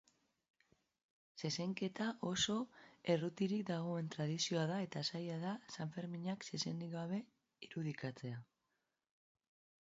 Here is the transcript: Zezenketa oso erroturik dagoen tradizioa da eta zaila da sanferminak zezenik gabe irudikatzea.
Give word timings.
Zezenketa 1.41 2.07
oso 2.29 2.55
erroturik 3.15 3.61
dagoen 3.67 4.09
tradizioa 4.15 4.63
da 4.73 4.79
eta 4.87 5.05
zaila 5.13 5.37
da 5.45 5.53
sanferminak 5.77 6.49
zezenik 6.49 6.93
gabe 6.97 7.21
irudikatzea. 7.69 8.43